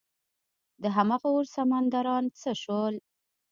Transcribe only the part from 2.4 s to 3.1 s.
څه شول؟